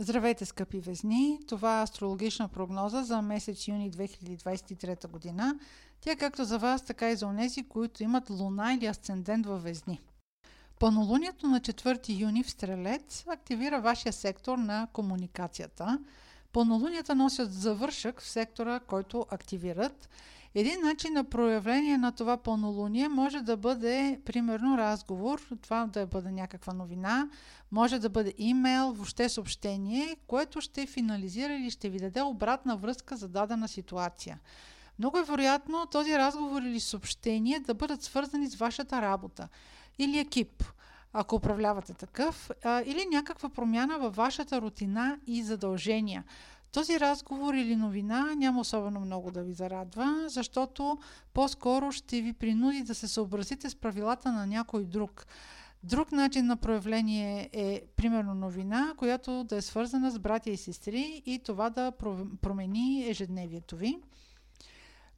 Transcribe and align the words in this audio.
Здравейте, 0.00 0.44
скъпи 0.44 0.80
везни! 0.80 1.38
Това 1.48 1.80
е 1.80 1.82
астрологична 1.82 2.48
прогноза 2.48 3.02
за 3.02 3.22
месец 3.22 3.68
юни 3.68 3.92
2023 3.92 5.08
година. 5.08 5.58
Тя 6.00 6.12
е 6.12 6.16
както 6.16 6.44
за 6.44 6.58
вас, 6.58 6.84
така 6.84 7.10
и 7.10 7.16
за 7.16 7.26
онези, 7.26 7.68
които 7.68 8.02
имат 8.02 8.30
луна 8.30 8.74
или 8.74 8.86
асцендент 8.86 9.46
във 9.46 9.62
везни. 9.62 10.00
Пълнолунието 10.78 11.46
на 11.46 11.60
4 11.60 12.20
юни 12.20 12.42
в 12.42 12.50
Стрелец 12.50 13.24
активира 13.28 13.80
вашия 13.80 14.12
сектор 14.12 14.58
на 14.58 14.88
комуникацията. 14.92 15.98
Пълнолунията 16.52 17.14
носят 17.14 17.52
завършък 17.52 18.20
в 18.20 18.28
сектора, 18.28 18.80
който 18.80 19.26
активират– 19.30 20.08
един 20.54 20.80
начин 20.80 21.12
на 21.12 21.24
проявление 21.24 21.98
на 21.98 22.12
това 22.12 22.36
пълнолуние 22.36 23.08
може 23.08 23.40
да 23.40 23.56
бъде, 23.56 24.20
примерно, 24.24 24.78
разговор, 24.78 25.42
това 25.62 25.86
да 25.86 26.06
бъде 26.06 26.30
някаква 26.30 26.72
новина, 26.72 27.28
може 27.70 27.98
да 27.98 28.08
бъде 28.08 28.34
имейл, 28.38 28.92
въобще 28.92 29.28
съобщение, 29.28 30.16
което 30.26 30.60
ще 30.60 30.86
финализира 30.86 31.52
или 31.52 31.70
ще 31.70 31.88
ви 31.88 31.98
даде 31.98 32.22
обратна 32.22 32.76
връзка 32.76 33.16
за 33.16 33.28
дадена 33.28 33.68
ситуация. 33.68 34.40
Много 34.98 35.18
е 35.18 35.24
вероятно 35.24 35.86
този 35.86 36.18
разговор 36.18 36.62
или 36.62 36.80
съобщение 36.80 37.60
да 37.60 37.74
бъдат 37.74 38.02
свързани 38.02 38.46
с 38.46 38.56
вашата 38.56 39.02
работа 39.02 39.48
или 39.98 40.18
екип, 40.18 40.64
ако 41.12 41.36
управлявате 41.36 41.94
такъв, 41.94 42.50
или 42.64 43.06
някаква 43.12 43.48
промяна 43.48 43.98
във 43.98 44.16
вашата 44.16 44.60
рутина 44.60 45.18
и 45.26 45.42
задължения. 45.42 46.24
Този 46.72 47.00
разговор 47.00 47.54
или 47.54 47.76
новина 47.76 48.34
няма 48.36 48.60
особено 48.60 49.00
много 49.00 49.30
да 49.30 49.42
ви 49.42 49.52
зарадва, 49.52 50.24
защото 50.26 50.98
по-скоро 51.34 51.92
ще 51.92 52.20
ви 52.20 52.32
принуди 52.32 52.82
да 52.82 52.94
се 52.94 53.08
съобразите 53.08 53.70
с 53.70 53.76
правилата 53.76 54.32
на 54.32 54.46
някой 54.46 54.84
друг. 54.84 55.26
Друг 55.82 56.12
начин 56.12 56.46
на 56.46 56.56
проявление 56.56 57.50
е, 57.52 57.82
примерно, 57.96 58.34
новина, 58.34 58.94
която 58.96 59.44
да 59.44 59.56
е 59.56 59.62
свързана 59.62 60.10
с 60.10 60.18
братя 60.18 60.50
и 60.50 60.56
сестри 60.56 61.22
и 61.26 61.38
това 61.38 61.70
да 61.70 61.92
промени 62.40 63.08
ежедневието 63.08 63.76
ви. 63.76 63.98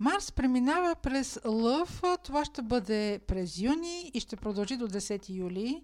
Марс 0.00 0.32
преминава 0.32 0.94
през 0.94 1.40
Лъв, 1.44 2.02
това 2.24 2.44
ще 2.44 2.62
бъде 2.62 3.20
през 3.26 3.58
юни 3.58 4.10
и 4.14 4.20
ще 4.20 4.36
продължи 4.36 4.76
до 4.76 4.88
10 4.88 5.28
юли. 5.28 5.82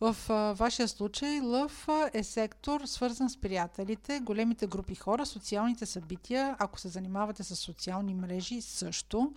В 0.00 0.16
вашия 0.58 0.88
случай 0.88 1.40
Лъв 1.40 1.88
е 2.12 2.22
сектор 2.22 2.80
свързан 2.84 3.30
с 3.30 3.36
приятелите, 3.36 4.20
големите 4.20 4.66
групи 4.66 4.94
хора, 4.94 5.26
социалните 5.26 5.86
събития, 5.86 6.56
ако 6.58 6.80
се 6.80 6.88
занимавате 6.88 7.42
с 7.42 7.56
социални 7.56 8.14
мрежи 8.14 8.60
също. 8.60 9.32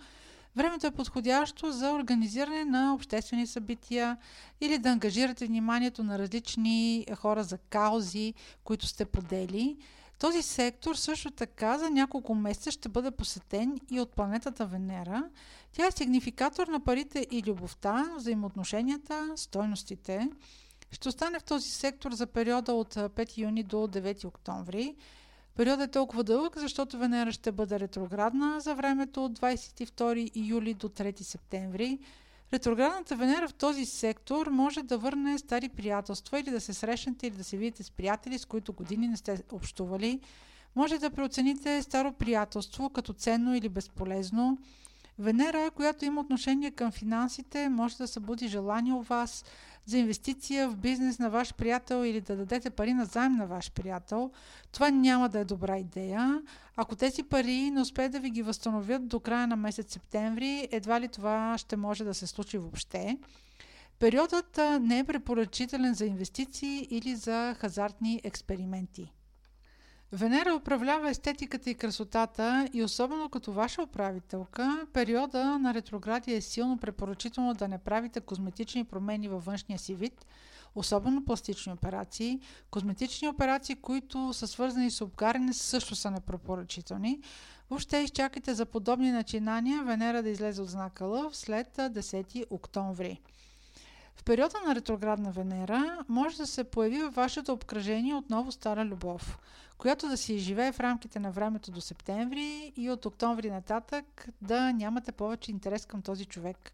Времето 0.56 0.86
е 0.86 0.90
подходящо 0.90 1.72
за 1.72 1.92
организиране 1.92 2.64
на 2.64 2.94
обществени 2.94 3.46
събития 3.46 4.16
или 4.60 4.78
да 4.78 4.88
ангажирате 4.88 5.46
вниманието 5.46 6.02
на 6.02 6.18
различни 6.18 7.06
хора 7.16 7.44
за 7.44 7.58
каузи, 7.58 8.34
които 8.64 8.86
сте 8.86 9.04
подели. 9.04 9.76
Този 10.20 10.42
сектор 10.42 10.94
също 10.94 11.30
така 11.30 11.78
за 11.78 11.90
няколко 11.90 12.34
месеца 12.34 12.70
ще 12.70 12.88
бъде 12.88 13.10
посетен 13.10 13.80
и 13.90 14.00
от 14.00 14.10
планетата 14.10 14.66
Венера. 14.66 15.24
Тя 15.72 15.86
е 15.86 15.90
сигнификатор 15.90 16.66
на 16.66 16.80
парите 16.80 17.26
и 17.30 17.42
любовта, 17.42 18.12
взаимоотношенията, 18.16 19.32
стойностите. 19.36 20.28
Ще 20.90 21.08
остане 21.08 21.38
в 21.38 21.44
този 21.44 21.70
сектор 21.70 22.12
за 22.12 22.26
периода 22.26 22.72
от 22.72 22.94
5 22.94 23.38
юни 23.38 23.62
до 23.62 23.76
9 23.76 24.24
октомври. 24.24 24.96
Периодът 25.56 25.88
е 25.88 25.92
толкова 25.92 26.24
дълъг, 26.24 26.58
защото 26.58 26.98
Венера 26.98 27.32
ще 27.32 27.52
бъде 27.52 27.80
ретроградна 27.80 28.60
за 28.60 28.74
времето 28.74 29.24
от 29.24 29.38
22 29.38 30.30
юли 30.34 30.74
до 30.74 30.88
3 30.88 31.22
септември. 31.22 31.98
Ретроградната 32.52 33.16
Венера 33.16 33.48
в 33.48 33.54
този 33.54 33.86
сектор 33.86 34.46
може 34.46 34.82
да 34.82 34.98
върне 34.98 35.38
стари 35.38 35.68
приятелства 35.68 36.40
или 36.40 36.50
да 36.50 36.60
се 36.60 36.74
срещнете 36.74 37.26
или 37.26 37.36
да 37.36 37.44
се 37.44 37.56
видите 37.56 37.82
с 37.82 37.90
приятели, 37.90 38.38
с 38.38 38.44
които 38.44 38.72
години 38.72 39.08
не 39.08 39.16
сте 39.16 39.42
общували. 39.52 40.20
Може 40.76 40.98
да 40.98 41.10
преоцените 41.10 41.82
старо 41.82 42.12
приятелство 42.12 42.90
като 42.90 43.12
ценно 43.12 43.54
или 43.54 43.68
безполезно. 43.68 44.58
Венера, 45.18 45.70
която 45.70 46.04
има 46.04 46.20
отношение 46.20 46.70
към 46.70 46.92
финансите, 46.92 47.68
може 47.68 47.96
да 47.96 48.08
събуди 48.08 48.48
желание 48.48 48.92
у 48.92 49.02
вас 49.02 49.44
за 49.86 49.98
инвестиция 49.98 50.68
в 50.68 50.76
бизнес 50.76 51.18
на 51.18 51.30
ваш 51.30 51.54
приятел 51.54 52.04
или 52.04 52.20
да 52.20 52.36
дадете 52.36 52.70
пари 52.70 52.94
на 52.94 53.04
заем 53.04 53.36
на 53.36 53.46
ваш 53.46 53.72
приятел. 53.72 54.30
Това 54.72 54.90
няма 54.90 55.28
да 55.28 55.38
е 55.38 55.44
добра 55.44 55.78
идея. 55.78 56.42
Ако 56.76 56.96
тези 56.96 57.22
пари 57.22 57.70
не 57.70 57.80
успеят 57.80 58.12
да 58.12 58.20
ви 58.20 58.30
ги 58.30 58.42
възстановят 58.42 59.08
до 59.08 59.20
края 59.20 59.46
на 59.46 59.56
месец 59.56 59.92
септември, 59.92 60.68
едва 60.70 61.00
ли 61.00 61.08
това 61.08 61.58
ще 61.58 61.76
може 61.76 62.04
да 62.04 62.14
се 62.14 62.26
случи 62.26 62.58
въобще. 62.58 63.18
Периодът 63.98 64.60
не 64.80 64.98
е 64.98 65.04
препоръчителен 65.04 65.94
за 65.94 66.06
инвестиции 66.06 66.88
или 66.90 67.16
за 67.16 67.56
хазартни 67.58 68.20
експерименти. 68.24 69.12
Венера 70.12 70.54
управлява 70.54 71.10
естетиката 71.10 71.70
и 71.70 71.74
красотата 71.74 72.68
и 72.72 72.82
особено 72.82 73.28
като 73.28 73.52
ваша 73.52 73.82
управителка, 73.82 74.86
периода 74.92 75.58
на 75.58 75.74
ретроградия 75.74 76.36
е 76.36 76.40
силно 76.40 76.78
препоръчително 76.78 77.54
да 77.54 77.68
не 77.68 77.78
правите 77.78 78.20
козметични 78.20 78.84
промени 78.84 79.28
във 79.28 79.44
външния 79.44 79.78
си 79.78 79.94
вид, 79.94 80.26
особено 80.74 81.24
пластични 81.24 81.72
операции. 81.72 82.40
Козметични 82.70 83.28
операции, 83.28 83.74
които 83.74 84.32
са 84.32 84.46
свързани 84.46 84.90
с 84.90 85.00
обгаряне, 85.00 85.52
също 85.52 85.94
са 85.94 86.10
непрепоръчителни. 86.10 87.20
Въобще 87.70 87.98
изчакайте 87.98 88.54
за 88.54 88.66
подобни 88.66 89.12
начинания 89.12 89.84
Венера 89.84 90.22
да 90.22 90.30
излезе 90.30 90.62
от 90.62 90.68
знака 90.68 91.04
Лъв 91.04 91.36
след 91.36 91.76
10 91.76 92.44
октомври. 92.50 93.20
В 94.20 94.24
периода 94.24 94.56
на 94.66 94.74
ретроградна 94.74 95.32
Венера 95.32 96.04
може 96.08 96.36
да 96.36 96.46
се 96.46 96.64
появи 96.64 97.02
във 97.02 97.14
вашето 97.14 97.52
обкръжение 97.52 98.14
отново 98.14 98.52
стара 98.52 98.84
любов, 98.84 99.38
която 99.78 100.08
да 100.08 100.16
си 100.16 100.38
живее 100.38 100.72
в 100.72 100.80
рамките 100.80 101.18
на 101.20 101.30
времето 101.30 101.70
до 101.70 101.80
септември 101.80 102.72
и 102.76 102.90
от 102.90 103.06
октомври 103.06 103.50
нататък 103.50 104.28
да 104.42 104.72
нямате 104.72 105.12
повече 105.12 105.50
интерес 105.50 105.86
към 105.86 106.02
този 106.02 106.24
човек. 106.24 106.72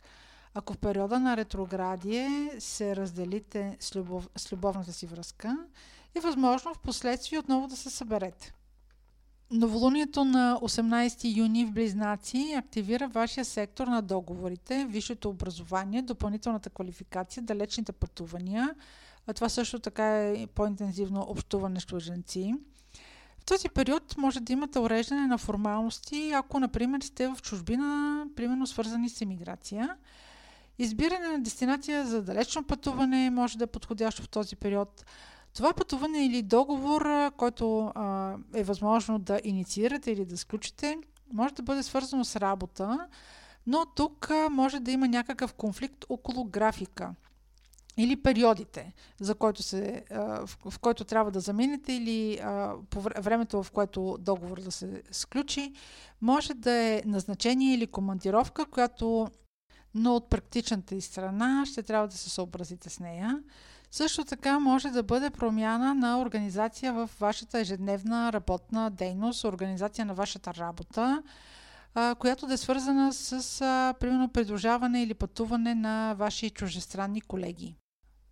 Ако 0.55 0.73
в 0.73 0.79
периода 0.79 1.19
на 1.19 1.37
ретроградие 1.37 2.51
се 2.59 2.97
разделите 2.97 3.77
с, 3.81 3.97
любов, 3.97 4.29
с 4.37 4.53
любовната 4.53 4.93
си 4.93 5.07
връзка, 5.07 5.57
е 6.15 6.21
възможно 6.21 6.75
в 6.75 6.79
последствие 6.79 7.39
отново 7.39 7.69
да 7.69 7.77
се 7.77 7.91
съберете. 7.91 8.53
Новолунието 9.51 10.25
на 10.25 10.59
18 10.63 11.37
юни 11.37 11.65
в 11.65 11.73
Близнаци 11.73 12.55
активира 12.59 13.09
вашия 13.09 13.45
сектор 13.45 13.87
на 13.87 14.03
договорите, 14.03 14.87
висшето 14.91 15.29
образование, 15.29 16.03
допълнителната 16.03 16.71
квалификация, 16.71 17.43
далечните 17.43 17.93
пътувания. 17.93 18.75
А 19.27 19.33
това 19.33 19.49
също 19.49 19.79
така 19.79 20.29
е 20.29 20.47
по-интензивно 20.47 21.27
общуване 21.29 21.81
с 21.81 21.85
чуженци. 21.85 22.55
В 23.39 23.45
този 23.45 23.69
период 23.69 24.17
може 24.19 24.41
да 24.41 24.53
имате 24.53 24.79
уреждане 24.79 25.27
на 25.27 25.39
формалности, 25.39 26.33
ако, 26.35 26.61
например, 26.61 27.01
сте 27.01 27.29
в 27.29 27.39
чужбина, 27.43 28.25
примерно 28.37 28.67
свързани 28.67 29.09
с 29.09 29.21
емиграция. 29.21 29.97
Избиране 30.79 31.29
на 31.29 31.39
дестинация 31.39 32.07
за 32.07 32.23
далечно 32.23 32.65
пътуване 32.65 33.31
може 33.31 33.59
да 33.59 33.65
е 33.65 33.67
подходящо 33.67 34.23
в 34.23 34.29
този 34.29 34.57
период. 34.57 35.05
Това 35.57 35.73
пътуване 35.73 36.27
или 36.27 36.43
договор, 36.43 37.09
който 37.37 37.93
а, 37.95 38.35
е 38.55 38.65
възможно 38.65 39.19
да 39.19 39.41
инициирате 39.45 40.11
или 40.11 40.25
да 40.25 40.37
сключите, 40.37 40.99
може 41.33 41.55
да 41.55 41.63
бъде 41.63 41.83
свързано 41.83 42.25
с 42.25 42.37
работа, 42.37 43.09
но 43.67 43.87
тук 43.87 44.31
а, 44.31 44.49
може 44.51 44.81
да 44.81 44.91
има 44.91 45.09
някакъв 45.09 45.55
конфликт 45.55 46.05
около 46.09 46.45
графика 46.45 47.15
или 47.97 48.23
периодите, 48.23 48.93
за 49.21 49.35
който 49.35 49.63
се, 49.63 50.05
а, 50.11 50.47
в, 50.47 50.59
в 50.71 50.79
който 50.79 51.05
трябва 51.05 51.31
да 51.31 51.41
заминете 51.41 51.93
или 51.93 52.39
а, 52.39 52.75
по 52.91 53.01
времето, 53.01 53.63
в 53.63 53.71
което 53.71 54.17
договор 54.21 54.61
да 54.61 54.73
се 54.73 55.03
сключи. 55.11 55.73
Може 56.21 56.55
да 56.55 56.73
е 56.73 57.03
назначение 57.07 57.75
или 57.75 57.87
командировка, 57.87 58.67
която 58.67 59.29
но 59.95 60.15
от 60.15 60.31
практичната 60.31 60.95
и 60.95 61.01
страна 61.01 61.65
ще 61.67 61.83
трябва 61.83 62.09
да 62.09 62.17
се 62.17 62.31
съобразите 62.31 62.91
с 62.91 63.01
нея. 63.01 63.43
Също 63.91 64.25
така 64.25 64.59
може 64.59 64.91
да 64.91 65.03
бъде 65.03 65.31
промяна 65.31 65.95
на 65.95 66.21
организация 66.21 66.93
в 66.93 67.11
вашата 67.21 67.59
ежедневна 67.59 68.33
работна 68.33 68.91
дейност, 68.91 69.45
организация 69.45 70.05
на 70.05 70.15
вашата 70.15 70.55
работа, 70.55 71.23
която 72.19 72.47
да 72.47 72.55
е 72.55 72.57
свързана 72.57 73.13
с, 73.13 73.61
примерно, 74.01 74.29
придружаване 74.29 75.03
или 75.03 75.15
пътуване 75.15 75.75
на 75.75 76.15
ваши 76.15 76.51
чужестранни 76.51 77.21
колеги. 77.21 77.77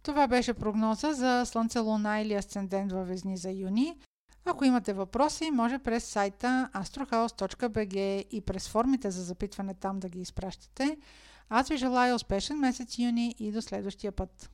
Това 0.03 0.27
беше 0.27 0.55
прогноза 0.55 1.13
за 1.13 1.45
Слънце, 1.47 1.79
Луна 1.79 2.21
или 2.21 2.35
Асцендент 2.35 2.93
във 2.93 3.09
Везни 3.09 3.37
за 3.37 3.51
юни. 3.51 3.97
Ако 4.45 4.65
имате 4.65 4.93
въпроси, 4.93 5.51
може 5.51 5.79
през 5.79 6.05
сайта 6.05 6.71
astrohouse.bg 6.75 8.25
и 8.31 8.41
през 8.41 8.69
формите 8.69 9.11
за 9.11 9.23
запитване 9.23 9.75
там 9.75 10.01
да 10.01 10.09
ги 10.09 10.21
изпращате. 10.21 10.97
Аз 11.49 11.69
ви 11.69 11.77
желая 11.77 12.15
успешен 12.15 12.59
месец 12.59 12.99
юни 12.99 13.35
и 13.39 13.53
до 13.53 13.63
следващия 13.63 14.13
път. 14.13 14.51